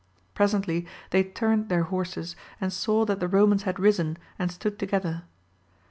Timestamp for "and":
2.59-2.73, 4.39-4.51